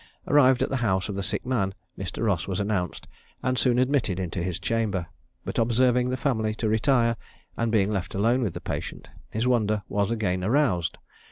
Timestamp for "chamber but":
4.59-5.59